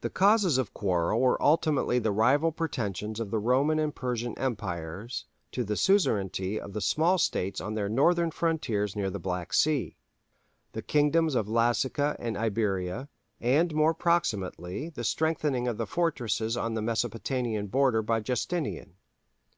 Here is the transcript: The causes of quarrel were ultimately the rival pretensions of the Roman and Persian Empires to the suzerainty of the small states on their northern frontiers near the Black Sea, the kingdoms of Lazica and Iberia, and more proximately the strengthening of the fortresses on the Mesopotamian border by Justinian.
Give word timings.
The 0.00 0.08
causes 0.08 0.56
of 0.56 0.72
quarrel 0.72 1.20
were 1.20 1.42
ultimately 1.42 1.98
the 1.98 2.10
rival 2.10 2.50
pretensions 2.52 3.20
of 3.20 3.30
the 3.30 3.38
Roman 3.38 3.78
and 3.78 3.94
Persian 3.94 4.32
Empires 4.38 5.26
to 5.52 5.62
the 5.62 5.76
suzerainty 5.76 6.58
of 6.58 6.72
the 6.72 6.80
small 6.80 7.18
states 7.18 7.60
on 7.60 7.74
their 7.74 7.90
northern 7.90 8.30
frontiers 8.30 8.96
near 8.96 9.10
the 9.10 9.18
Black 9.18 9.52
Sea, 9.52 9.98
the 10.72 10.80
kingdoms 10.80 11.34
of 11.34 11.48
Lazica 11.48 12.16
and 12.18 12.34
Iberia, 12.34 13.10
and 13.42 13.74
more 13.74 13.92
proximately 13.92 14.88
the 14.88 15.04
strengthening 15.04 15.68
of 15.68 15.76
the 15.76 15.86
fortresses 15.86 16.56
on 16.56 16.72
the 16.72 16.80
Mesopotamian 16.80 17.66
border 17.66 18.00
by 18.00 18.20
Justinian. 18.20 18.94